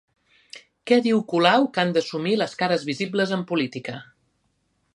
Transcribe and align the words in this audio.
Què 0.91 0.97
diu 1.07 1.19
Colau 1.33 1.67
que 1.75 1.83
han 1.83 1.93
d'assumir 1.97 2.33
les 2.43 2.57
cares 2.63 2.87
visibles 2.89 3.35
en 3.37 3.45
política? 3.53 3.99